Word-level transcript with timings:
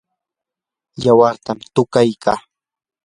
yawartam 1.03 1.57
tuqaykaa. 1.73 2.37